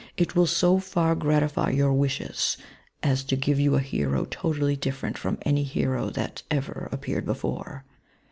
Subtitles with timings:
[0.17, 2.57] It will so far gratify your wishes,
[3.03, 7.85] as to give you a hero totally diffisrent from any hero that ever appeared before.